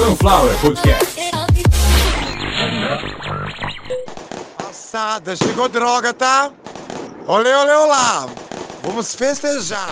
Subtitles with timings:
[0.00, 1.20] Sunflower Podcast.
[4.56, 6.50] Passada, chegou droga, tá?
[7.26, 8.26] Olê, olê, olá!
[8.82, 9.90] Vamos festejar!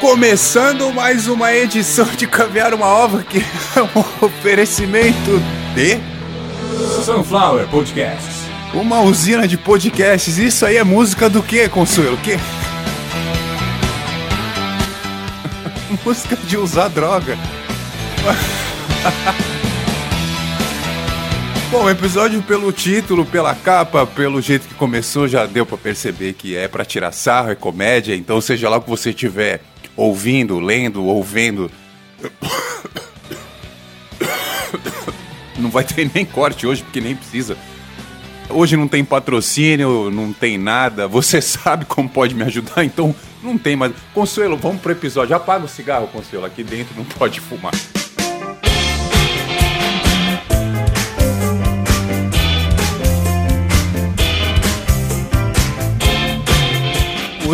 [0.00, 5.40] Começando mais uma edição de Caviar uma Ova, que é um oferecimento
[5.76, 6.00] de
[7.04, 8.28] Sunflower Podcast.
[8.74, 10.36] uma usina de podcasts.
[10.36, 12.16] Isso aí é música do que, Consuelo?
[12.16, 12.36] Que?
[16.04, 17.38] Música de usar droga.
[21.70, 26.34] Bom, o episódio pelo título, pela capa, pelo jeito que começou, já deu pra perceber
[26.34, 28.14] que é pra tirar sarro, é comédia.
[28.14, 29.62] Então, seja lá o que você estiver
[29.96, 31.70] ouvindo, lendo, ouvindo,
[35.58, 37.56] não vai ter nem corte hoje, porque nem precisa.
[38.50, 41.08] Hoje não tem patrocínio, não tem nada.
[41.08, 43.92] Você sabe como pode me ajudar, então não tem mais.
[44.12, 45.34] Consuelo, vamos pro episódio.
[45.34, 46.46] Apaga o cigarro, Consuelo.
[46.46, 47.72] Aqui dentro não pode fumar.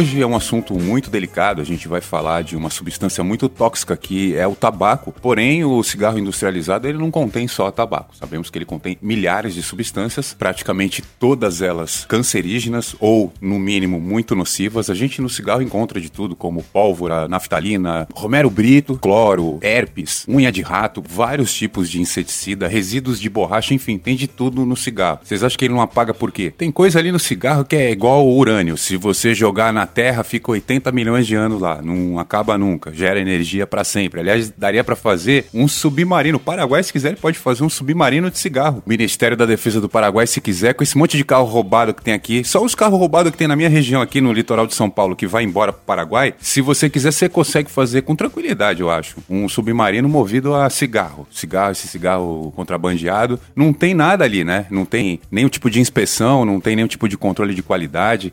[0.01, 1.61] Hoje é um assunto muito delicado.
[1.61, 5.15] A gente vai falar de uma substância muito tóxica que é o tabaco.
[5.21, 8.17] Porém, o cigarro industrializado ele não contém só tabaco.
[8.17, 14.35] Sabemos que ele contém milhares de substâncias, praticamente todas elas cancerígenas ou, no mínimo, muito
[14.35, 14.89] nocivas.
[14.89, 20.51] A gente no cigarro encontra de tudo, como pólvora, naftalina, romero brito, cloro, herpes, unha
[20.51, 25.21] de rato, vários tipos de inseticida, resíduos de borracha, enfim, tem de tudo no cigarro.
[25.23, 26.51] Vocês acham que ele não apaga por quê?
[26.57, 28.79] Tem coisa ali no cigarro que é igual ao urânio.
[28.79, 33.21] Se você jogar na Terra, fica 80 milhões de anos lá, não acaba nunca, gera
[33.21, 34.21] energia pra sempre.
[34.21, 36.39] Aliás, daria pra fazer um submarino.
[36.39, 38.83] O Paraguai, se quiser, pode fazer um submarino de cigarro.
[38.87, 42.03] O Ministério da Defesa do Paraguai, se quiser, com esse monte de carro roubado que
[42.03, 44.75] tem aqui, só os carros roubados que tem na minha região aqui no litoral de
[44.75, 48.81] São Paulo, que vai embora pro Paraguai, se você quiser, você consegue fazer com tranquilidade,
[48.81, 49.17] eu acho.
[49.29, 51.27] Um submarino movido a cigarro.
[51.31, 53.39] Cigarro, esse cigarro contrabandeado.
[53.55, 54.67] Não tem nada ali, né?
[54.71, 58.33] Não tem nenhum tipo de inspeção, não tem nenhum tipo de controle de qualidade.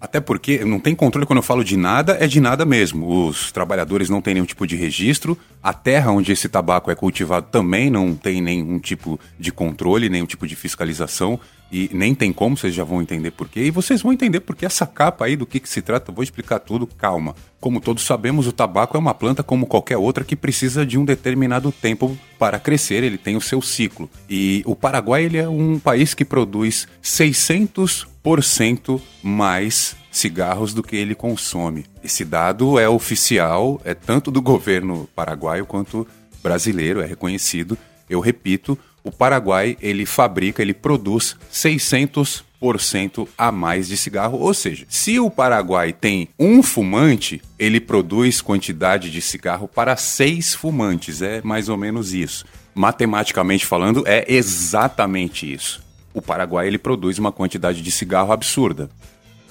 [0.00, 3.26] Até porque não tem controle quando eu falo de nada, é de nada mesmo.
[3.26, 7.48] Os trabalhadores não têm nenhum tipo de registro, a terra onde esse tabaco é cultivado
[7.50, 11.40] também não tem nenhum tipo de controle, nenhum tipo de fiscalização.
[11.70, 13.64] E nem tem como, vocês já vão entender por quê.
[13.64, 16.58] E vocês vão entender porque essa capa aí do que, que se trata, vou explicar
[16.60, 17.34] tudo, calma.
[17.60, 21.04] Como todos sabemos, o tabaco é uma planta como qualquer outra que precisa de um
[21.04, 24.08] determinado tempo para crescer, ele tem o seu ciclo.
[24.30, 31.14] E o Paraguai ele é um país que produz 600% mais cigarros do que ele
[31.14, 31.84] consome.
[32.02, 36.06] Esse dado é oficial, é tanto do governo paraguaio quanto
[36.42, 37.76] brasileiro, é reconhecido.
[38.08, 44.84] Eu repito, o Paraguai ele fabrica, ele produz 600% a mais de cigarro, ou seja,
[44.88, 51.40] se o Paraguai tem um fumante, ele produz quantidade de cigarro para seis fumantes, é
[51.42, 52.44] mais ou menos isso.
[52.74, 55.82] Matematicamente falando, é exatamente isso.
[56.12, 58.90] O Paraguai ele produz uma quantidade de cigarro absurda.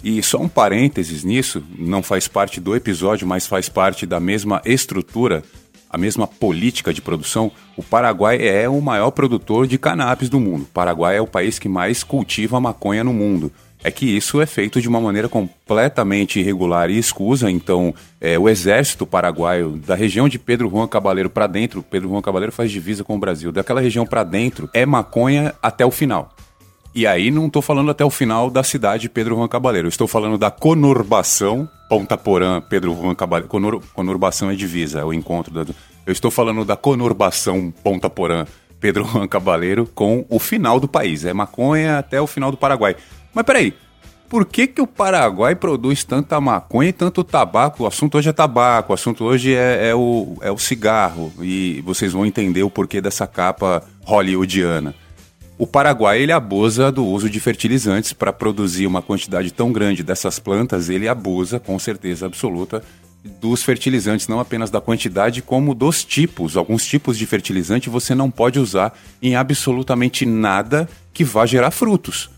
[0.03, 4.61] E só um parênteses nisso, não faz parte do episódio, mas faz parte da mesma
[4.63, 5.43] estrutura,
[5.89, 7.51] a mesma política de produção.
[7.75, 10.63] O Paraguai é o maior produtor de cannabis do mundo.
[10.63, 13.51] O Paraguai é o país que mais cultiva maconha no mundo.
[13.83, 17.49] É que isso é feito de uma maneira completamente irregular e escusa.
[17.49, 22.21] Então, é, o exército paraguaio, da região de Pedro Juan Cabaleiro para dentro, Pedro Juan
[22.21, 26.33] Cabaleiro faz divisa com o Brasil, daquela região para dentro, é maconha até o final.
[26.97, 29.87] E aí não estou falando até o final da cidade de Pedro Juan Cabaleiro.
[29.87, 33.47] Estou falando da conurbação Ponta Porã, Pedro Juan Cabaleiro.
[33.47, 35.53] Conur, conurbação é divisa, é o encontro.
[35.53, 35.71] Da,
[36.07, 38.47] eu estou falando da conurbação Ponta Porã,
[38.79, 41.23] Pedro Juan Cabaleiro com o final do país.
[41.23, 42.95] É maconha até o final do Paraguai.
[43.31, 43.75] Mas peraí,
[44.27, 47.83] por que, que o Paraguai produz tanta maconha e tanto tabaco?
[47.83, 51.31] O assunto hoje é tabaco, o assunto hoje é, é, o, é o cigarro.
[51.41, 54.95] E vocês vão entender o porquê dessa capa hollywoodiana.
[55.57, 60.37] O Paraguai ele abusa do uso de fertilizantes para produzir uma quantidade tão grande dessas
[60.37, 60.87] plantas.
[60.87, 62.83] Ele abusa, com certeza absoluta,
[63.41, 66.55] dos fertilizantes, não apenas da quantidade, como dos tipos.
[66.55, 72.29] Alguns tipos de fertilizante você não pode usar em absolutamente nada que vá gerar frutos.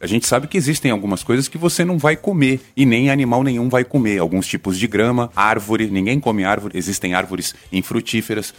[0.00, 3.42] A gente sabe que existem algumas coisas que você não vai comer e nem animal
[3.42, 4.18] nenhum vai comer.
[4.18, 8.52] Alguns tipos de grama, árvore, ninguém come árvore, existem árvores infrutíferas.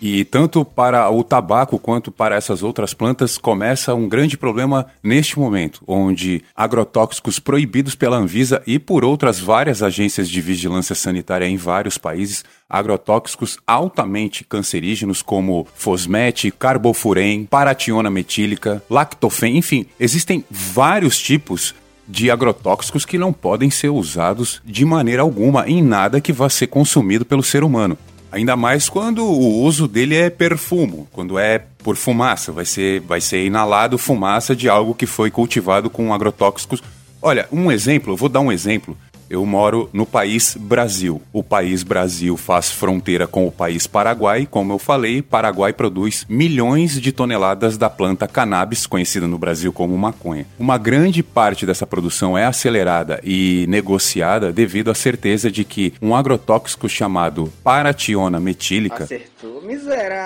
[0.00, 5.38] E tanto para o tabaco quanto para essas outras plantas começa um grande problema neste
[5.38, 11.56] momento, onde agrotóxicos proibidos pela Anvisa e por outras várias agências de vigilância sanitária em
[11.56, 21.74] vários países, agrotóxicos altamente cancerígenos como fosmete, carbofurem, parationa metílica, lactofen, enfim, existem vários tipos
[22.08, 26.66] de agrotóxicos que não podem ser usados de maneira alguma em nada que vá ser
[26.66, 27.96] consumido pelo ser humano.
[28.32, 33.20] Ainda mais quando o uso dele é perfumo, quando é por fumaça, vai ser, vai
[33.20, 36.82] ser inalado fumaça de algo que foi cultivado com agrotóxicos.
[37.20, 38.96] Olha, um exemplo, eu vou dar um exemplo.
[39.30, 41.22] Eu moro no país Brasil.
[41.32, 44.44] O país Brasil faz fronteira com o país Paraguai.
[44.50, 49.96] Como eu falei, Paraguai produz milhões de toneladas da planta cannabis, conhecida no Brasil como
[49.96, 50.46] maconha.
[50.58, 56.12] Uma grande parte dessa produção é acelerada e negociada devido à certeza de que um
[56.12, 59.62] agrotóxico chamado parationa metílica Acertou,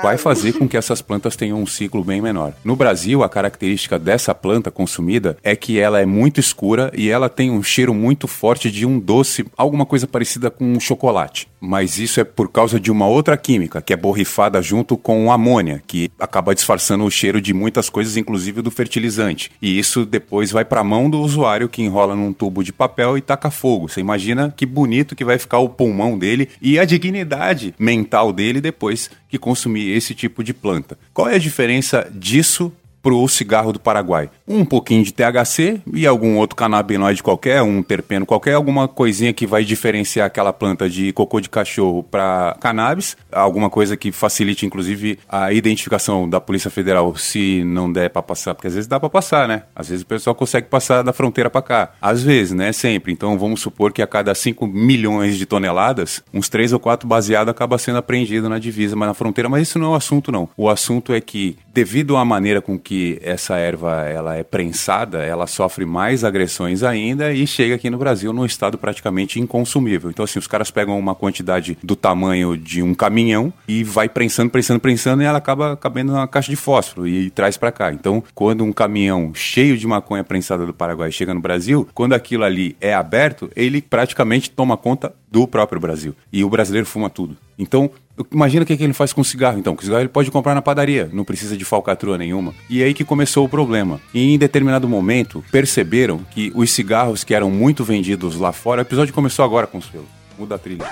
[0.02, 2.54] vai fazer com que essas plantas tenham um ciclo bem menor.
[2.64, 7.28] No Brasil, a característica dessa planta consumida é que ela é muito escura e ela
[7.28, 11.48] tem um cheiro muito forte de um doce, alguma coisa parecida com um chocolate.
[11.60, 15.82] Mas isso é por causa de uma outra química que é borrifada junto com amônia,
[15.86, 19.50] que acaba disfarçando o cheiro de muitas coisas, inclusive do fertilizante.
[19.60, 23.16] E isso depois vai para a mão do usuário que enrola num tubo de papel
[23.16, 23.88] e taca fogo.
[23.88, 28.60] Você imagina que bonito que vai ficar o pulmão dele e a dignidade mental dele
[28.60, 30.98] depois que consumir esse tipo de planta.
[31.12, 32.72] Qual é a diferença disso
[33.04, 34.30] pro cigarro do Paraguai.
[34.48, 39.46] Um pouquinho de THC e algum outro canabinoide qualquer, um terpeno qualquer, alguma coisinha que
[39.46, 45.18] vai diferenciar aquela planta de cocô de cachorro para cannabis, alguma coisa que facilite inclusive
[45.28, 49.10] a identificação da Polícia Federal se não der para passar, porque às vezes dá para
[49.10, 49.64] passar, né?
[49.76, 51.92] Às vezes o pessoal consegue passar da fronteira para cá.
[52.00, 52.72] Às vezes, né?
[52.72, 53.12] Sempre.
[53.12, 57.50] Então vamos supor que a cada 5 milhões de toneladas, uns 3 ou 4 baseado
[57.50, 60.48] acaba sendo apreendido na divisa, mas na fronteira, mas isso não é o assunto não.
[60.56, 65.46] O assunto é que devido à maneira com que essa erva ela é prensada, ela
[65.46, 70.10] sofre mais agressões ainda e chega aqui no Brasil num estado praticamente inconsumível.
[70.10, 74.50] Então, assim, os caras pegam uma quantidade do tamanho de um caminhão e vai prensando,
[74.50, 77.92] prensando, prensando e ela acaba cabendo na caixa de fósforo e, traz para cá.
[77.92, 82.44] Então, quando um caminhão cheio de maconha prensada do Paraguai chega no Brasil, quando aquilo
[82.44, 86.14] ali é aberto, ele praticamente toma conta do próprio Brasil.
[86.32, 87.36] E o brasileiro fuma tudo.
[87.58, 87.90] Então,
[88.32, 89.74] imagina o que, que ele faz com cigarro, então.
[89.74, 92.54] Com cigarro ele pode comprar na padaria, não precisa de falcatrua nenhuma.
[92.68, 94.00] E é aí que começou o problema.
[94.12, 98.82] E em determinado momento, perceberam que os cigarros que eram muito vendidos lá fora, o
[98.82, 100.23] episódio começou agora com seus.
[100.38, 100.84] Muda a trilha.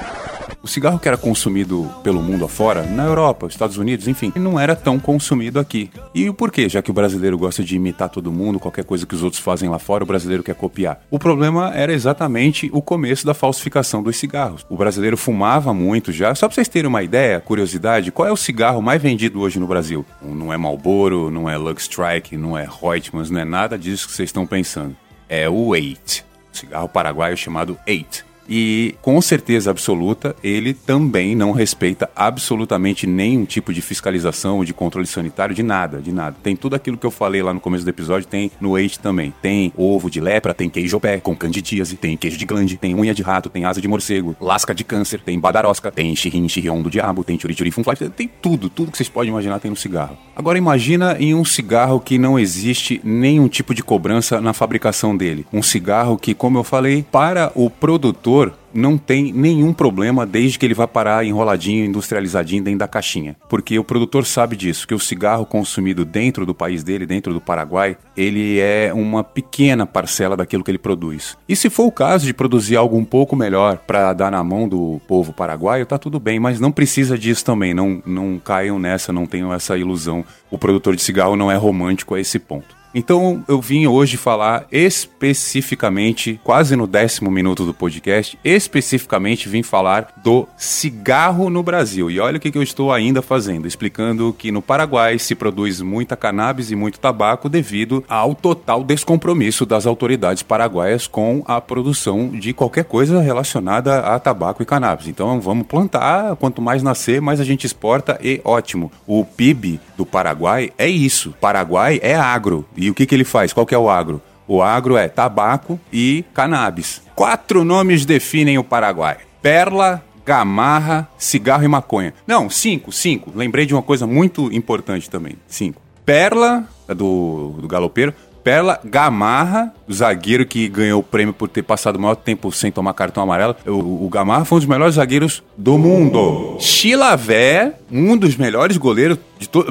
[0.62, 4.76] O cigarro que era consumido pelo mundo afora, na Europa, Estados Unidos, enfim, não era
[4.76, 5.90] tão consumido aqui.
[6.14, 6.68] E o porquê?
[6.68, 9.68] Já que o brasileiro gosta de imitar todo mundo, qualquer coisa que os outros fazem
[9.68, 11.00] lá fora, o brasileiro quer copiar.
[11.10, 14.64] O problema era exatamente o começo da falsificação dos cigarros.
[14.70, 16.32] O brasileiro fumava muito já.
[16.34, 19.66] Só pra vocês terem uma ideia, curiosidade, qual é o cigarro mais vendido hoje no
[19.66, 20.06] Brasil?
[20.22, 24.14] Não é Marlboro, não é Lux Strike, não é Reutemann, não é nada disso que
[24.14, 24.94] vocês estão pensando.
[25.28, 26.24] É o Eight.
[26.52, 28.24] Cigarro paraguaio chamado Eight.
[28.48, 35.06] E com certeza absoluta, ele também não respeita absolutamente nenhum tipo de fiscalização, de controle
[35.06, 36.36] sanitário, de nada, de nada.
[36.42, 39.32] Tem tudo aquilo que eu falei lá no começo do episódio, tem no Eight também.
[39.40, 43.14] Tem ovo de lepra, tem queijo pé com candidíase, tem queijo de glande, tem unha
[43.14, 46.90] de rato, tem asa de morcego, lasca de câncer, tem badarosca, tem xirrim, xirrião do
[46.90, 50.16] diabo, tem churi, churi, funfly, tem tudo, tudo que vocês podem imaginar tem no cigarro.
[50.34, 55.46] Agora imagina em um cigarro que não existe nenhum tipo de cobrança na fabricação dele.
[55.52, 58.31] Um cigarro que, como eu falei, para o produtor
[58.74, 63.36] não tem nenhum problema desde que ele vá parar enroladinho, industrializadinho dentro da caixinha.
[63.48, 67.40] Porque o produtor sabe disso, que o cigarro consumido dentro do país dele, dentro do
[67.40, 71.36] Paraguai, ele é uma pequena parcela daquilo que ele produz.
[71.48, 74.68] E se for o caso de produzir algo um pouco melhor para dar na mão
[74.68, 79.12] do povo paraguaio, tá tudo bem, mas não precisa disso também, não, não caiam nessa,
[79.12, 80.24] não tenham essa ilusão.
[80.50, 82.81] O produtor de cigarro não é romântico a esse ponto.
[82.94, 90.08] Então eu vim hoje falar especificamente, quase no décimo minuto do podcast, especificamente vim falar
[90.22, 92.10] do cigarro no Brasil.
[92.10, 96.16] E olha o que, eu estou ainda fazendo, explicando que no Paraguai se produz muita
[96.16, 102.52] cannabis e muito tabaco devido ao total descompromisso das autoridades paraguaias com a produção de
[102.52, 105.06] qualquer coisa relacionada a tabaco e cannabis.
[105.06, 108.92] Então vamos plantar, quanto mais nascer, mais a gente exporta e ótimo.
[109.06, 111.34] O PIB do Paraguai é isso.
[111.40, 112.66] Paraguai é agro.
[112.82, 113.52] E o que, que ele faz?
[113.52, 114.20] Qual que é o agro?
[114.46, 117.00] O agro é tabaco e cannabis.
[117.14, 122.14] Quatro nomes definem o Paraguai: Perla, Gamarra, cigarro e maconha.
[122.26, 123.32] Não, cinco, cinco.
[123.34, 125.36] Lembrei de uma coisa muito importante também.
[125.46, 125.80] Cinco.
[126.04, 128.14] Perla, do, do galopeiro.
[128.42, 132.92] Perla, Gamarra, zagueiro que ganhou o prêmio por ter passado o maior tempo sem tomar
[132.94, 133.54] cartão amarelo.
[133.66, 136.56] O, o Gamarra foi um dos melhores zagueiros do mundo.
[136.58, 139.18] Chilavé, um dos melhores goleiros,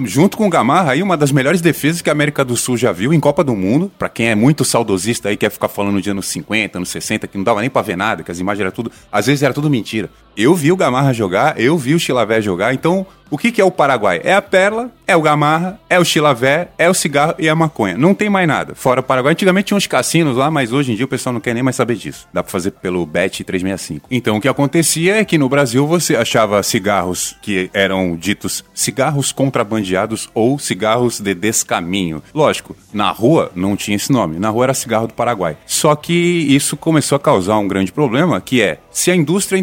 [0.06, 2.92] junto com o Gamarra, aí uma das melhores defesas que a América do Sul já
[2.92, 3.92] viu em Copa do Mundo.
[3.98, 7.38] Para quem é muito saudosista aí, quer ficar falando de anos 50, anos 60, que
[7.38, 8.92] não dava nem pra ver nada, que as imagens eram tudo.
[9.12, 10.10] Às vezes era tudo mentira.
[10.36, 13.66] Eu vi o Gamarra jogar, eu vi o Chilavé jogar, então o que, que é
[13.66, 14.20] o Paraguai?
[14.26, 17.98] É a perla, é o gamarra, é o chilavé, é o cigarro e a maconha.
[17.98, 18.76] Não tem mais nada.
[18.76, 19.32] Fora o Paraguai.
[19.32, 21.78] Antigamente tinha uns cassinos lá, mas hoje em dia o pessoal não quer nem mais
[21.78, 22.28] saber disso.
[22.34, 24.08] Dá pra fazer pelo Bet 365.
[24.12, 29.32] Então o que acontecia é que no Brasil você achava cigarros que eram ditos cigarros
[29.32, 32.22] contrabandeados ou cigarros de descaminho.
[32.34, 34.40] Lógico, na rua não tinha esse nome.
[34.40, 35.58] Na rua era cigarro do Paraguai.
[35.66, 39.58] Só que isso começou a causar um grande problema, que é se a indústria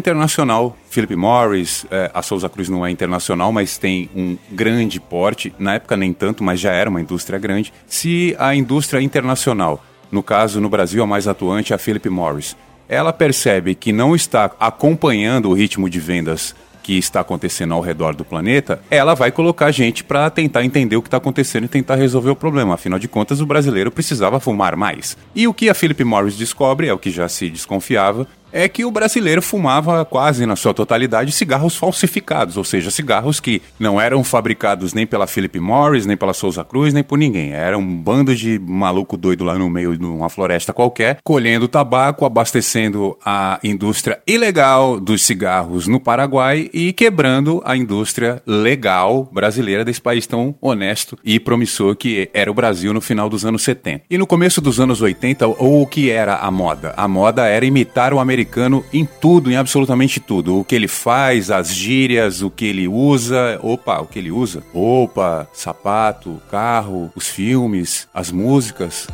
[0.89, 5.53] Philip Morris, é, a Souza Cruz não é internacional, mas tem um grande porte.
[5.57, 7.73] Na época nem tanto, mas já era uma indústria grande.
[7.87, 12.55] Se a indústria internacional, no caso no Brasil a mais atuante é a Philip Morris,
[12.87, 16.55] ela percebe que não está acompanhando o ritmo de vendas
[16.89, 21.03] que está acontecendo ao redor do planeta, ela vai colocar gente para tentar entender o
[21.03, 22.73] que está acontecendo e tentar resolver o problema.
[22.73, 25.15] Afinal de contas, o brasileiro precisava fumar mais.
[25.35, 28.85] E o que a Philip Morris descobre, é o que já se desconfiava, é que
[28.85, 34.23] o brasileiro fumava quase na sua totalidade cigarros falsificados, ou seja, cigarros que não eram
[34.23, 37.51] fabricados nem pela Philip Morris, nem pela Souza Cruz, nem por ninguém.
[37.51, 42.25] Era um bando de maluco doido lá no meio de uma floresta qualquer, colhendo tabaco,
[42.25, 50.01] abastecendo a indústria ilegal dos cigarros no Paraguai e quebrando a indústria legal brasileira desse
[50.01, 54.03] país tão honesto e promissor que era o Brasil no final dos anos 70.
[54.09, 56.93] E no começo dos anos 80, ou o que era a moda?
[56.97, 60.59] A moda era imitar o americano americano em tudo, em absolutamente tudo.
[60.59, 63.59] O que ele faz, as gírias, o que ele usa.
[63.61, 64.63] Opa, o que ele usa?
[64.73, 69.07] Roupa, sapato, carro, os filmes, as músicas.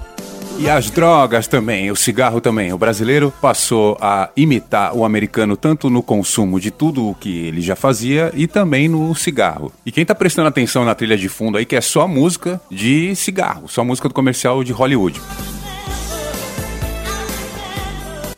[0.57, 2.71] E as drogas também, o cigarro também.
[2.71, 7.59] O brasileiro passou a imitar o americano tanto no consumo de tudo o que ele
[7.59, 9.73] já fazia e também no cigarro.
[9.85, 13.13] E quem tá prestando atenção na trilha de fundo aí que é só música de
[13.15, 15.19] cigarro, só música do comercial de Hollywood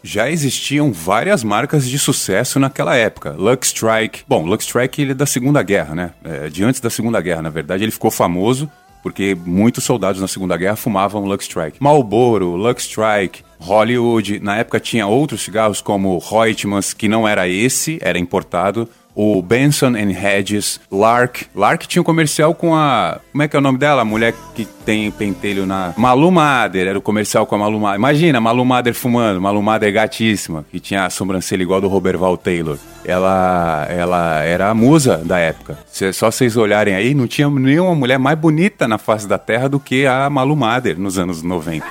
[0.08, 3.32] já existiam várias marcas de sucesso naquela época.
[3.38, 4.24] Lux Strike.
[4.28, 6.12] Bom, Lux Strike ele é da Segunda Guerra, né?
[6.24, 8.70] É, de antes da Segunda Guerra, na verdade, ele ficou famoso
[9.04, 11.78] porque muitos soldados na Segunda Guerra fumavam Lux Strike.
[11.82, 14.40] Marlboro, Lux Strike, Hollywood.
[14.40, 19.96] Na época tinha outros cigarros como Reutemanns, que não era esse, era importado o Benson
[19.96, 21.48] and Hedges, Lark.
[21.56, 23.20] Lark tinha um comercial com a.
[23.32, 24.04] Como é que é o nome dela?
[24.04, 25.92] A mulher que tem pentelho na.
[25.98, 27.98] Malu Mader, era o comercial com a Malu Mader.
[27.98, 32.78] Imagina, Malu Mader fumando, Malu Mader gatíssima, que tinha a sobrancelha igual do Roberval Taylor.
[33.04, 35.80] Ela, ela era a musa da época.
[35.88, 39.68] Se, só vocês olharem aí, não tinha nenhuma mulher mais bonita na face da terra
[39.68, 41.88] do que a Malu Mader nos anos 90.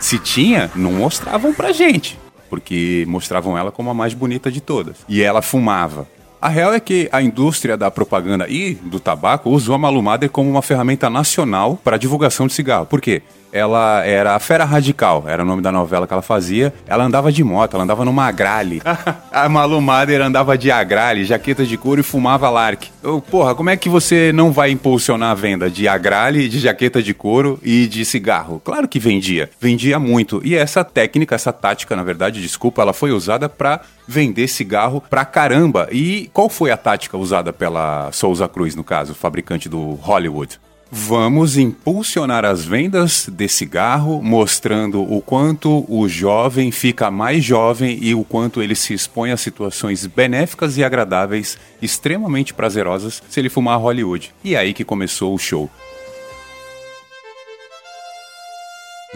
[0.00, 4.98] Se tinha, não mostravam pra gente porque mostravam ela como a mais bonita de todas.
[5.08, 6.06] E ela fumava.
[6.40, 10.50] A real é que a indústria da propaganda e do tabaco usou a Malumader como
[10.50, 12.86] uma ferramenta nacional para divulgação de cigarro.
[12.86, 13.22] Por quê?
[13.56, 16.74] ela era a Fera Radical, era o nome da novela que ela fazia.
[16.86, 18.82] Ela andava de moto, ela andava numa agrale.
[19.32, 22.88] a Malu Mader andava de agrale, jaqueta de couro e fumava Lark.
[23.02, 27.02] Eu, porra, como é que você não vai impulsionar a venda de agrale, de jaqueta
[27.02, 28.60] de couro e de cigarro?
[28.62, 30.40] Claro que vendia, vendia muito.
[30.44, 35.24] E essa técnica, essa tática, na verdade, desculpa, ela foi usada para vender cigarro pra
[35.24, 35.88] caramba.
[35.90, 40.58] E qual foi a tática usada pela Souza Cruz, no caso, fabricante do Hollywood?
[40.90, 48.14] Vamos impulsionar as vendas de cigarro, mostrando o quanto o jovem fica mais jovem e
[48.14, 53.80] o quanto ele se expõe a situações benéficas e agradáveis, extremamente prazerosas, se ele fumar
[53.80, 54.32] Hollywood.
[54.44, 55.68] E é aí que começou o show.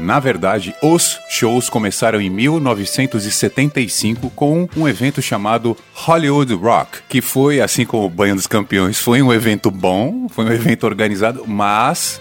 [0.00, 7.60] Na verdade, os shows começaram em 1975 com um evento chamado Hollywood Rock, que foi,
[7.60, 12.18] assim como o Banho dos Campeões, foi um evento bom, foi um evento organizado, mas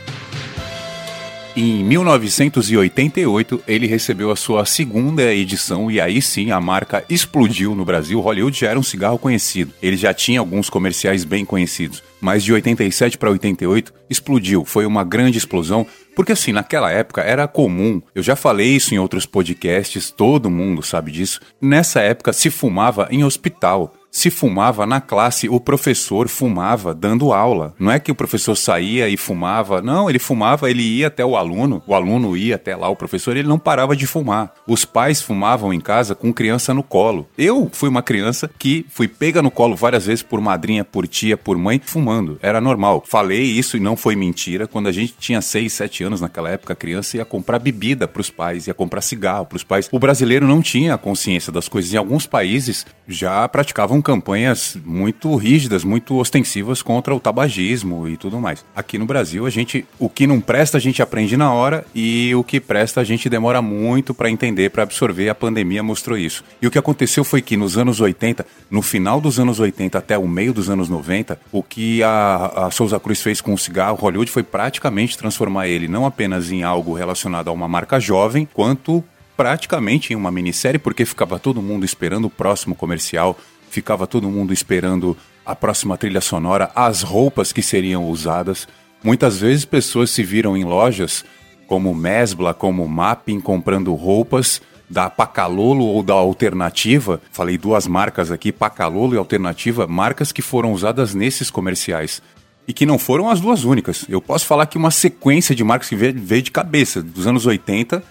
[1.55, 7.83] em 1988, ele recebeu a sua segunda edição e aí sim a marca explodiu no
[7.83, 8.21] Brasil.
[8.21, 9.73] Hollywood já era um cigarro conhecido.
[9.81, 12.03] Ele já tinha alguns comerciais bem conhecidos.
[12.21, 14.63] Mas de 87 para 88 explodiu.
[14.63, 15.85] Foi uma grande explosão.
[16.19, 20.83] Porque assim, naquela época era comum, eu já falei isso em outros podcasts, todo mundo
[20.83, 21.39] sabe disso.
[21.61, 27.75] Nessa época se fumava em hospital se fumava na classe, o professor fumava dando aula.
[27.79, 31.35] Não é que o professor saía e fumava, não, ele fumava, ele ia até o
[31.35, 34.53] aluno, o aluno ia até lá, o professor, ele não parava de fumar.
[34.67, 37.27] Os pais fumavam em casa com criança no colo.
[37.37, 41.37] Eu fui uma criança que fui pega no colo várias vezes por madrinha, por tia,
[41.37, 42.39] por mãe, fumando.
[42.41, 43.03] Era normal.
[43.07, 44.67] Falei isso e não foi mentira.
[44.67, 48.21] Quando a gente tinha 6, 7 anos naquela época, a criança ia comprar bebida para
[48.21, 49.89] os pais, ia comprar cigarro para os pais.
[49.91, 51.93] O brasileiro não tinha consciência das coisas.
[51.93, 58.17] Em alguns países já praticavam lançavam campanhas muito rígidas, muito ostensivas contra o tabagismo e
[58.17, 58.65] tudo mais.
[58.75, 62.33] Aqui no Brasil, a gente, o que não presta a gente aprende na hora e
[62.35, 65.29] o que presta a gente demora muito para entender, para absorver.
[65.29, 66.43] A pandemia mostrou isso.
[66.61, 70.17] E o que aconteceu foi que nos anos 80, no final dos anos 80 até
[70.17, 73.97] o meio dos anos 90, o que a, a Souza Cruz fez com o cigarro
[73.97, 79.03] Hollywood foi praticamente transformar ele não apenas em algo relacionado a uma marca jovem, quanto
[79.39, 83.39] praticamente em uma minissérie, porque ficava todo mundo esperando o próximo comercial,
[83.69, 88.67] ficava todo mundo esperando a próxima trilha sonora, as roupas que seriam usadas.
[89.03, 91.23] Muitas vezes pessoas se viram em lojas
[91.67, 97.21] como Mesbla, como Mapping, comprando roupas da Pacalolo ou da Alternativa.
[97.31, 102.21] Falei duas marcas aqui, Pacalolo e Alternativa, marcas que foram usadas nesses comerciais.
[102.67, 104.05] E que não foram as duas únicas.
[104.09, 108.03] Eu posso falar que uma sequência de marcas que veio de cabeça, dos anos 80,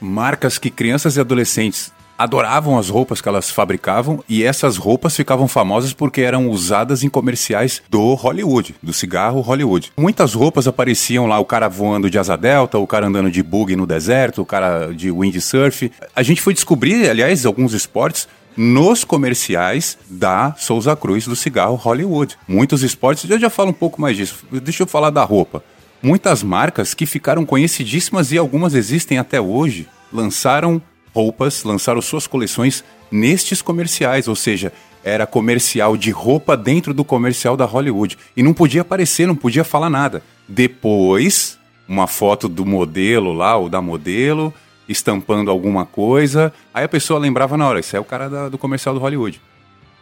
[0.00, 5.48] marcas que crianças e adolescentes adoravam as roupas que elas fabricavam e essas roupas ficavam
[5.48, 9.90] famosas porque eram usadas em comerciais do Hollywood, do cigarro Hollywood.
[9.96, 13.74] Muitas roupas apareciam lá, o cara voando de asa delta, o cara andando de bug
[13.74, 15.90] no deserto, o cara de windsurf.
[16.14, 22.36] A gente foi descobrir, aliás, alguns esportes nos comerciais da Souza Cruz do cigarro Hollywood.
[22.46, 24.44] Muitos esportes, eu já falo um pouco mais disso.
[24.62, 25.64] Deixa eu falar da roupa.
[26.02, 30.82] Muitas marcas que ficaram conhecidíssimas e algumas existem até hoje lançaram
[31.14, 37.56] roupas, lançaram suas coleções nestes comerciais, ou seja, era comercial de roupa dentro do comercial
[37.56, 38.18] da Hollywood.
[38.36, 40.22] E não podia aparecer, não podia falar nada.
[40.48, 44.52] Depois, uma foto do modelo lá, ou da modelo,
[44.88, 46.52] estampando alguma coisa.
[46.74, 49.40] Aí a pessoa lembrava na hora, isso é o cara da, do comercial do Hollywood.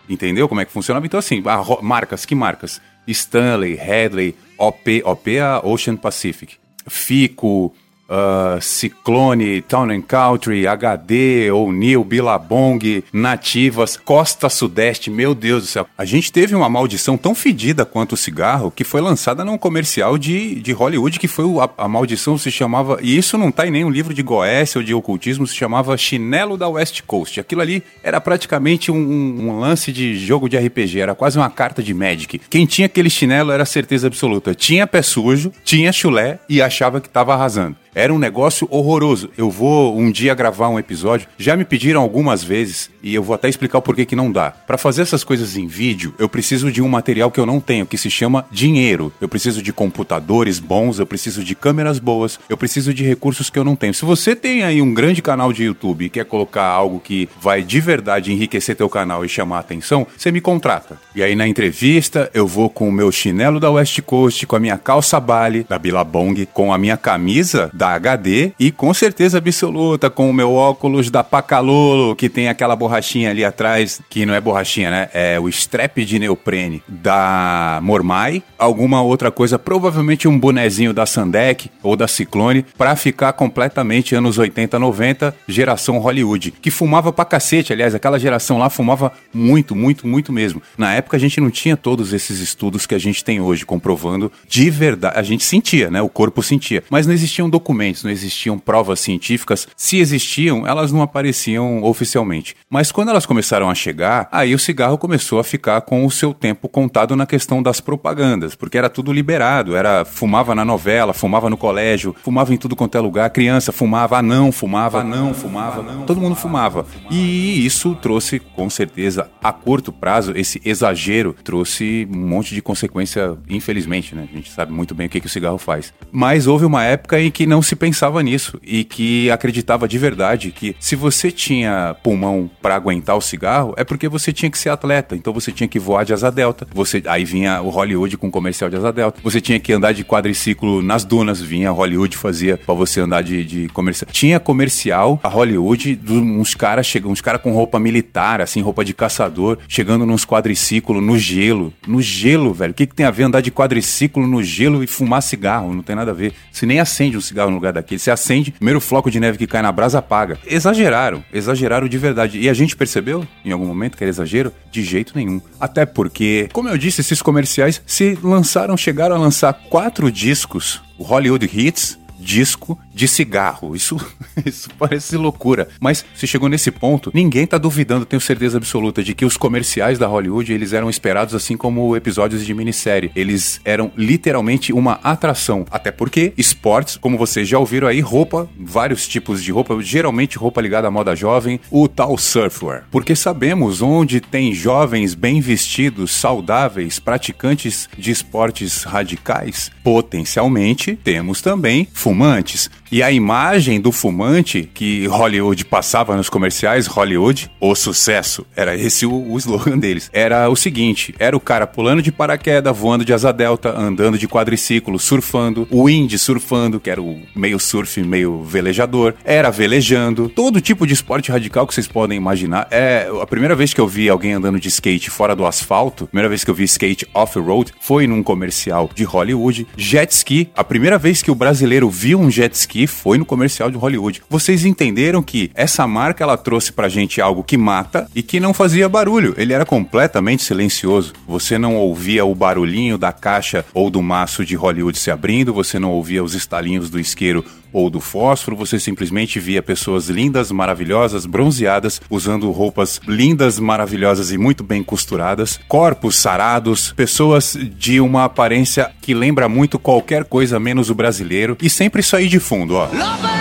[0.08, 1.04] Entendeu como é que funcionava?
[1.04, 1.42] Então, assim,
[1.82, 2.80] marcas, que marcas?
[3.06, 7.74] Stanley, Hadley, OP, OP é a Ocean Pacific, FICO,
[8.08, 15.86] uh, Ciclone, Town and Country, HD, O'Neill, Billabong, Nativas, Costa Sudeste, meu Deus do céu.
[15.96, 20.16] A gente teve uma maldição tão fedida quanto o cigarro que foi lançada num comercial
[20.16, 23.70] de, de Hollywood que foi a, a maldição se chamava, e isso não tá em
[23.70, 27.40] nenhum livro de Goécia ou de ocultismo, se chamava Chinelo da West Coast.
[27.40, 31.50] Aquilo ali era praticamente um, um, um lance de jogo de RPG, era quase uma
[31.50, 32.40] carta de Magic.
[32.50, 34.54] Quem tinha aquele chinelo era certeza absoluta.
[34.54, 37.76] Tinha pé sujo, tinha chulé e achava que tava arrasando.
[37.98, 39.28] Era um negócio horroroso.
[39.36, 41.26] Eu vou um dia gravar um episódio.
[41.36, 44.52] Já me pediram algumas vezes e eu vou até explicar o porquê que não dá.
[44.52, 47.84] Para fazer essas coisas em vídeo, eu preciso de um material que eu não tenho,
[47.84, 49.12] que se chama dinheiro.
[49.20, 53.58] Eu preciso de computadores bons, eu preciso de câmeras boas, eu preciso de recursos que
[53.58, 53.92] eu não tenho.
[53.92, 57.64] Se você tem aí um grande canal de YouTube e quer colocar algo que vai
[57.64, 61.00] de verdade enriquecer teu canal e chamar a atenção, você me contrata.
[61.16, 64.60] E aí na entrevista eu vou com o meu chinelo da West Coast, com a
[64.60, 70.10] minha calça Bali da Billabong, com a minha camisa da HD e com certeza absoluta
[70.10, 74.40] com o meu óculos da Pacalolo, que tem aquela borrachinha ali atrás, que não é
[74.40, 75.08] borrachinha, né?
[75.12, 81.70] É o strap de neoprene da Mormai, alguma outra coisa, provavelmente um bonezinho da Sandek
[81.82, 87.72] ou da Ciclone, para ficar completamente anos 80, 90, geração Hollywood, que fumava pra cacete,
[87.72, 90.62] aliás, aquela geração lá fumava muito, muito, muito mesmo.
[90.76, 94.30] Na época a gente não tinha todos esses estudos que a gente tem hoje comprovando
[94.48, 96.00] de verdade, a gente sentia, né?
[96.02, 99.68] O corpo sentia, mas não existiam documentos documentos, não existiam provas científicas.
[99.76, 102.56] Se existiam, elas não apareciam oficialmente.
[102.68, 106.34] Mas quando elas começaram a chegar, aí o cigarro começou a ficar com o seu
[106.34, 111.48] tempo contado na questão das propagandas, porque era tudo liberado, era fumava na novela, fumava
[111.48, 116.20] no colégio, fumava em tudo quanto é lugar, criança fumava, não fumava, não fumava, todo
[116.20, 116.84] mundo fumava.
[117.10, 123.36] E isso trouxe com certeza a curto prazo esse exagero trouxe um monte de consequência,
[123.48, 124.28] infelizmente, né?
[124.30, 125.92] A gente sabe muito bem o que, que o cigarro faz.
[126.10, 130.50] Mas houve uma época em que não se pensava nisso e que acreditava de verdade
[130.50, 134.70] que se você tinha pulmão para aguentar o cigarro, é porque você tinha que ser
[134.70, 135.16] atleta.
[135.16, 136.66] Então você tinha que voar de asa delta.
[136.74, 139.20] Você aí vinha o Hollywood com comercial de asa delta.
[139.22, 143.44] Você tinha que andar de quadriciclo nas dunas, vinha Hollywood fazia para você andar de,
[143.44, 144.10] de, comercial.
[144.10, 148.94] Tinha comercial a Hollywood, uns caras chegam, uns caras com roupa militar, assim, roupa de
[148.94, 151.72] caçador, chegando nos quadriciclos no gelo.
[151.86, 152.72] No gelo, velho.
[152.72, 155.72] O que, que tem a ver andar de quadriciclo no gelo e fumar cigarro?
[155.72, 156.32] Não tem nada a ver.
[156.52, 157.98] Você nem acende um cigarro no lugar daquele.
[157.98, 160.38] Você acende, primeiro floco de neve que cai na brasa apaga.
[160.46, 162.38] Exageraram, exageraram de verdade.
[162.38, 164.52] E a gente percebeu em algum momento que era exagero?
[164.70, 165.40] De jeito nenhum.
[165.60, 171.02] Até porque, como eu disse, esses comerciais se lançaram, chegaram a lançar quatro discos, o
[171.02, 173.76] Hollywood Hits, disco de cigarro.
[173.76, 173.96] Isso,
[174.44, 175.68] isso parece loucura.
[175.80, 180.00] Mas se chegou nesse ponto, ninguém tá duvidando, tenho certeza absoluta, de que os comerciais
[180.00, 183.12] da Hollywood eles eram esperados assim como episódios de minissérie.
[183.14, 185.64] Eles eram literalmente uma atração.
[185.70, 190.60] Até porque esportes, como vocês já ouviram aí, roupa, vários tipos de roupa, geralmente roupa
[190.60, 192.84] ligada à moda jovem, o tal surfwear.
[192.90, 201.86] Porque sabemos onde tem jovens bem vestidos, saudáveis, praticantes de esportes radicais, potencialmente temos também
[201.92, 202.68] fumantes.
[202.90, 209.04] E a imagem do fumante que Hollywood passava nos comerciais, Hollywood, o sucesso, era esse
[209.04, 210.08] o, o slogan deles.
[210.10, 214.26] Era o seguinte: era o cara pulando de paraquedas, voando de asa delta, andando de
[214.26, 220.60] quadriciclo, surfando, o indie surfando, que era o meio surf, meio velejador, era velejando, todo
[220.60, 222.68] tipo de esporte radical que vocês podem imaginar.
[222.70, 226.28] É a primeira vez que eu vi alguém andando de skate fora do asfalto, primeira
[226.28, 229.66] vez que eu vi skate off-road foi num comercial de Hollywood.
[229.76, 233.70] Jet ski, a primeira vez que o brasileiro viu um jet ski foi no comercial
[233.70, 234.22] de Hollywood.
[234.28, 238.54] Vocês entenderam que essa marca ela trouxe pra gente algo que mata e que não
[238.54, 239.34] fazia barulho.
[239.36, 241.12] Ele era completamente silencioso.
[241.26, 245.78] Você não ouvia o barulhinho da caixa ou do maço de Hollywood se abrindo, você
[245.78, 251.26] não ouvia os estalinhos do isqueiro ou do fósforo, você simplesmente via pessoas lindas, maravilhosas,
[251.26, 258.90] bronzeadas, usando roupas lindas, maravilhosas e muito bem costuradas, corpos sarados, pessoas de uma aparência
[259.00, 262.98] que lembra muito qualquer coisa menos o brasileiro e sempre isso aí de fundo, Love.
[262.98, 263.37] La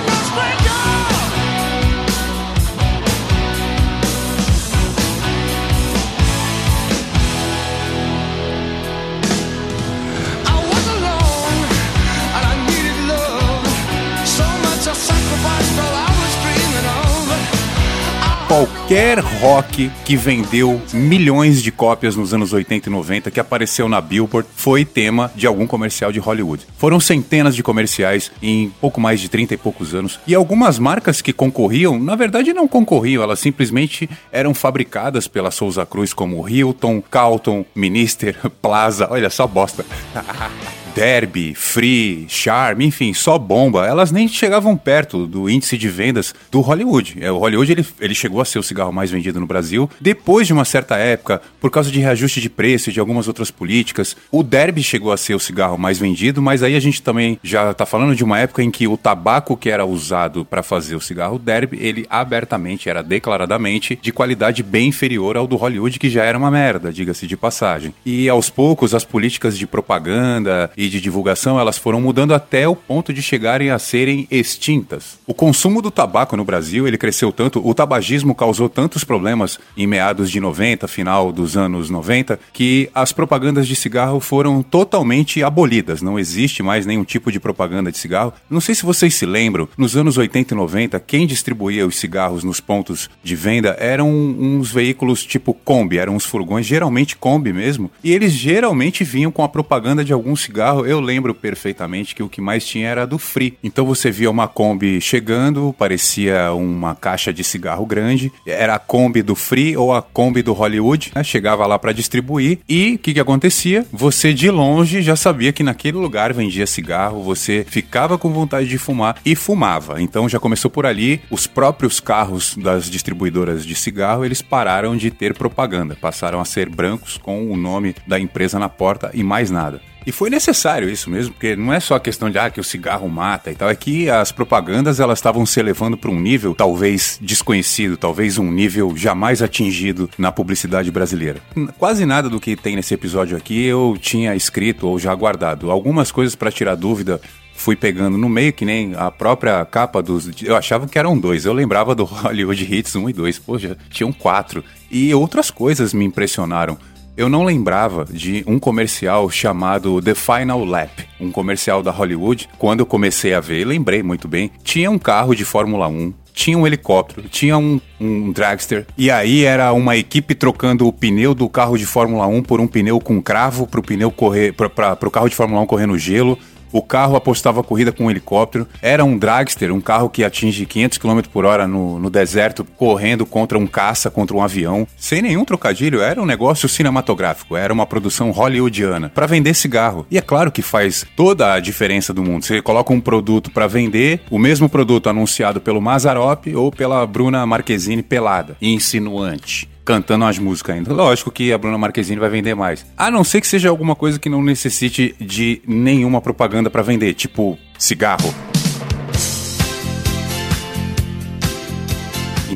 [18.48, 24.00] Qualquer rock que vendeu milhões de cópias nos anos 80 e 90, que apareceu na
[24.00, 26.66] Billboard, foi tema de algum comercial de Hollywood.
[26.78, 30.18] Foram centenas de comerciais em pouco mais de 30 e poucos anos.
[30.26, 35.86] E algumas marcas que concorriam, na verdade não concorriam, elas simplesmente eram fabricadas pela Souza
[35.86, 39.86] Cruz, como Hilton, Carlton, Minister, Plaza, olha só bosta.
[40.98, 43.86] Derby, Free, Charm, enfim, só bomba.
[43.86, 47.18] Elas nem chegavam perto do índice de vendas do Hollywood.
[47.22, 50.48] É, O Hollywood ele, ele chegou a ser o cigarro mais vendido no Brasil depois
[50.48, 54.18] de uma certa época, por causa de reajuste de preço e de algumas outras políticas.
[54.32, 57.76] O Derby chegou a ser o cigarro mais vendido, mas aí a gente também já
[57.76, 61.02] tá falando de uma época em que o tabaco que era usado para fazer o
[61.02, 66.24] cigarro Derby, ele abertamente era declaradamente de qualidade bem inferior ao do Hollywood, que já
[66.24, 67.94] era uma merda, diga-se de passagem.
[68.04, 72.76] E aos poucos as políticas de propaganda e de divulgação, elas foram mudando até o
[72.76, 75.18] ponto de chegarem a serem extintas.
[75.26, 79.88] O consumo do tabaco no Brasil, ele cresceu tanto, o tabagismo causou tantos problemas em
[79.88, 86.02] meados de 90, final dos anos 90, que as propagandas de cigarro foram totalmente abolidas.
[86.02, 88.34] Não existe mais nenhum tipo de propaganda de cigarro.
[88.50, 92.44] Não sei se vocês se lembram, nos anos 80 e 90, quem distribuía os cigarros
[92.44, 97.92] nos pontos de venda eram uns veículos tipo Kombi, eram uns furgões, geralmente Kombi mesmo,
[98.04, 100.77] e eles geralmente vinham com a propaganda de algum cigarro.
[100.86, 103.58] Eu lembro perfeitamente que o que mais tinha era do Free.
[103.64, 109.22] Então você via uma Kombi chegando, parecia uma caixa de cigarro grande, era a Kombi
[109.22, 111.24] do Free ou a Kombi do Hollywood, né?
[111.24, 113.86] chegava lá para distribuir e o que, que acontecia?
[113.92, 118.78] Você de longe já sabia que naquele lugar vendia cigarro, você ficava com vontade de
[118.78, 120.02] fumar e fumava.
[120.02, 125.12] Então já começou por ali, os próprios carros das distribuidoras de cigarro, eles pararam de
[125.12, 129.50] ter propaganda, passaram a ser brancos com o nome da empresa na porta e mais
[129.50, 129.82] nada.
[130.08, 132.64] E foi necessário isso mesmo, porque não é só a questão de ah, que o
[132.64, 136.56] cigarro mata e tal, é que as propagandas elas estavam se elevando para um nível
[136.56, 141.42] talvez desconhecido, talvez um nível jamais atingido na publicidade brasileira.
[141.78, 145.70] Quase nada do que tem nesse episódio aqui eu tinha escrito ou já guardado.
[145.70, 147.20] Algumas coisas para tirar dúvida
[147.54, 150.30] fui pegando no meio, que nem a própria capa dos.
[150.42, 151.44] Eu achava que eram dois.
[151.44, 153.40] Eu lembrava do Hollywood Hits 1 e 2.
[153.40, 154.64] Poxa, tinham quatro.
[154.90, 156.78] E outras coisas me impressionaram.
[157.18, 162.48] Eu não lembrava de um comercial chamado The Final Lap, um comercial da Hollywood.
[162.60, 166.56] Quando eu comecei a ver, lembrei muito bem, tinha um carro de Fórmula 1, tinha
[166.56, 171.50] um helicóptero, tinha um, um dragster, e aí era uma equipe trocando o pneu do
[171.50, 175.28] carro de Fórmula 1 por um pneu com cravo pro pneu correr, para pro carro
[175.28, 176.38] de Fórmula 1 correr no gelo.
[176.72, 178.68] O carro apostava corrida com um helicóptero.
[178.82, 183.26] Era um dragster, um carro que atinge 500 km por hora no, no deserto, correndo
[183.26, 184.88] contra um caça, contra um avião.
[184.98, 190.06] Sem nenhum trocadilho, era um negócio cinematográfico, era uma produção hollywoodiana para vender cigarro.
[190.10, 192.46] E é claro que faz toda a diferença do mundo.
[192.46, 197.46] Você coloca um produto para vender, o mesmo produto anunciado pelo Mazarop ou pela Bruna
[197.46, 200.94] Marquezine pelada, insinuante cantando as músicas ainda.
[200.94, 202.86] Lógico que a Bruna Marquezine vai vender mais.
[202.98, 207.14] A não ser que seja alguma coisa que não necessite de nenhuma propaganda pra vender,
[207.14, 208.57] tipo cigarro.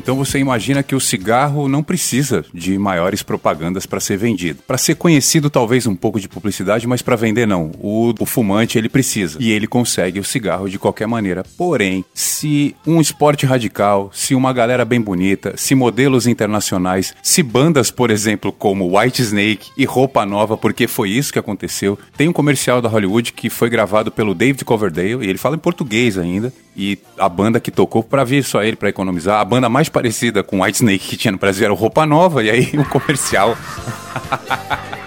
[0.02, 4.60] Então você imagina que o cigarro não precisa de maiores propagandas para ser vendido.
[4.66, 7.70] Para ser conhecido, talvez um pouco de publicidade, mas para vender não.
[7.78, 11.44] O, o fumante ele precisa e ele consegue o cigarro de qualquer maneira.
[11.56, 17.92] Porém, se um esporte radical, se uma galera bem bonita, se modelos internacionais, se bandas,
[17.92, 21.96] por exemplo, como White Snake e Roupa Nova, porque foi isso que aconteceu.
[22.16, 25.60] Tem um comercial da Hollywood que foi gravado pelo David Coverdale e ele fala em
[25.60, 26.52] português ainda.
[26.76, 30.42] E a banda que tocou para vir só ele para economizar, a banda mais parecida
[30.42, 33.56] com White Snake que tinha no Brasil era Roupa Nova e aí o comercial.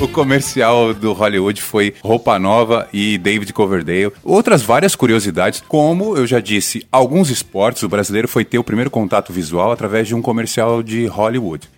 [0.00, 4.12] O comercial do Hollywood foi Roupa Nova e David Coverdale.
[4.24, 8.90] Outras várias curiosidades, como eu já disse, alguns esportes, o brasileiro foi ter o primeiro
[8.90, 11.68] contato visual através de um comercial de Hollywood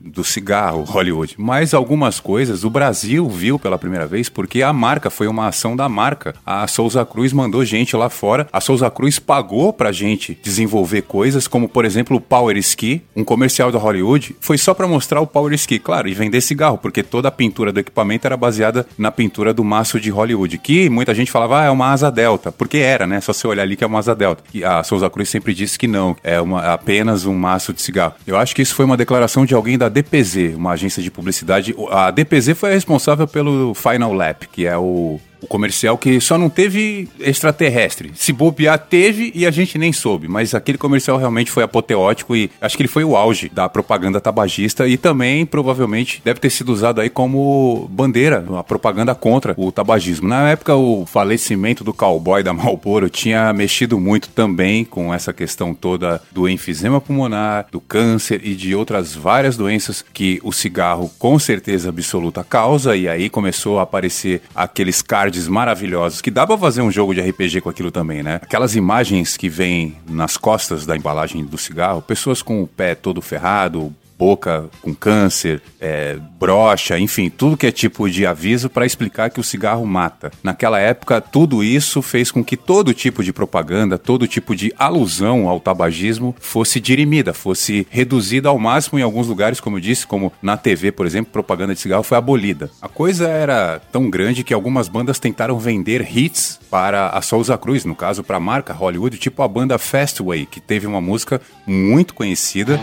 [0.00, 1.34] do cigarro Hollywood.
[1.38, 5.76] Mas algumas coisas o Brasil viu pela primeira vez porque a marca foi uma ação
[5.76, 6.34] da marca.
[6.44, 8.48] A Souza Cruz mandou gente lá fora.
[8.52, 13.24] A Souza Cruz pagou pra gente desenvolver coisas como, por exemplo, o Power Ski, um
[13.24, 14.36] comercial da Hollywood.
[14.40, 17.72] Foi só pra mostrar o Power Ski, claro, e vender cigarro, porque toda a pintura
[17.72, 21.64] do equipamento era baseada na pintura do maço de Hollywood, que muita gente falava, ah,
[21.64, 23.20] é uma asa delta, porque era, né?
[23.20, 24.42] Só você olhar ali que é uma asa delta.
[24.52, 28.14] E a Souza Cruz sempre disse que não, é uma, apenas um maço de cigarro.
[28.26, 31.74] Eu acho que isso foi uma declaração de alguém da DPZ, uma agência de publicidade.
[31.90, 36.36] A DPZ foi a responsável pelo Final Lap, que é o, o comercial que só
[36.38, 38.12] não teve extraterrestre.
[38.14, 40.28] Se bobear, teve e a gente nem soube.
[40.28, 44.20] Mas aquele comercial realmente foi apoteótico e acho que ele foi o auge da propaganda
[44.20, 49.70] tabagista e também provavelmente deve ter sido usado aí como bandeira, a propaganda contra o
[49.70, 50.28] tabagismo.
[50.28, 55.74] Na época, o falecimento do cowboy da Marlboro tinha mexido muito também com essa questão
[55.74, 61.38] toda do enfisema pulmonar, do câncer e de outras várias doenças que o cigarro com
[61.38, 66.80] certeza absoluta causa e aí começou a aparecer aqueles cards maravilhosos que dá pra fazer
[66.80, 68.36] um jogo de RPG com aquilo também, né?
[68.36, 73.20] Aquelas imagens que vêm nas costas da embalagem do cigarro, pessoas com o pé todo
[73.20, 79.30] ferrado, boca com câncer, é, brocha, enfim, tudo que é tipo de aviso para explicar
[79.30, 80.32] que o cigarro mata.
[80.42, 85.48] Naquela época, tudo isso fez com que todo tipo de propaganda, todo tipo de alusão
[85.48, 90.32] ao tabagismo fosse dirimida, fosse reduzida ao máximo em alguns lugares, como eu disse, como
[90.42, 92.70] na TV, por exemplo, propaganda de cigarro foi abolida.
[92.82, 97.84] A coisa era tão grande que algumas bandas tentaram vender hits para a Souza Cruz,
[97.84, 102.14] no caso para a marca Hollywood, tipo a banda Fastway, que teve uma música muito
[102.14, 102.80] conhecida.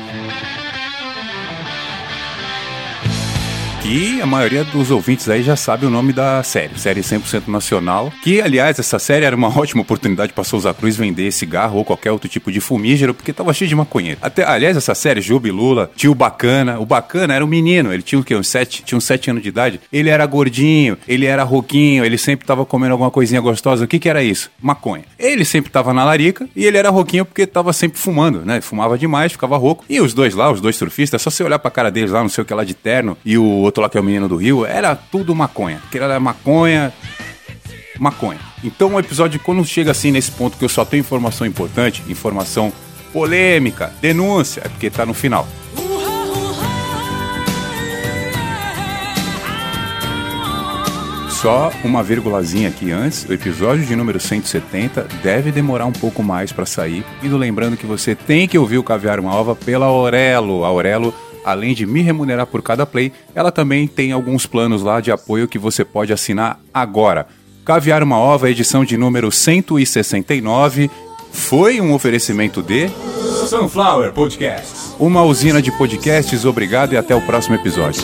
[3.86, 8.12] Que a maioria dos ouvintes aí já sabe o nome da série, série 100% nacional,
[8.24, 12.12] que aliás essa série era uma ótima oportunidade para Souza Cruz vender cigarro ou qualquer
[12.12, 14.18] outro tipo de fumígero, porque tava cheio de maconheiro.
[14.24, 18.02] Até, aliás, essa série Juba e Lula, tio Bacana, o Bacana era um menino, ele
[18.02, 18.36] tinha o quê?
[18.36, 19.80] Uns sete, tinha uns sete anos de idade.
[19.94, 23.86] Ele era gordinho, ele era roquinho, ele sempre tava comendo alguma coisinha gostosa.
[23.86, 24.50] O que que era isso?
[24.60, 25.04] Maconha.
[25.20, 28.62] Ele sempre tava na larica e ele era roquinho porque tava sempre fumando, né?
[28.62, 29.86] Fumava demais, ficava rouco.
[29.88, 32.30] E os dois lá, os dois surfistas, só você olhar pra cara deles lá, não
[32.30, 34.36] sei o que lá de terno, e o outro lá que é o menino do
[34.36, 35.82] Rio, era tudo maconha.
[35.92, 36.94] Que era maconha,
[38.00, 38.40] maconha.
[38.64, 42.72] Então o episódio, quando chega assim nesse ponto que eu só tenho informação importante, informação
[43.14, 45.48] polêmica, denúncia, é porque tá no final.
[51.46, 56.52] Só uma vírgulazinha aqui antes, o episódio de número 170 deve demorar um pouco mais
[56.52, 60.66] para sair, indo lembrando que você tem que ouvir o Caviar uma Ova pela Aurelo.
[60.66, 61.14] A Aurelo,
[61.46, 65.48] além de me remunerar por cada play, ela também tem alguns planos lá de apoio
[65.48, 67.28] que você pode assinar agora.
[67.64, 70.90] Caviar uma Ova, edição de número 169,
[71.32, 72.90] foi um oferecimento de
[73.48, 74.96] Sunflower Podcasts.
[75.00, 76.46] uma usina de podcasts.
[76.46, 78.02] Obrigado e até o próximo episódio.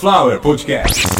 [0.00, 0.40] Podcasts.
[0.40, 1.19] Perfect.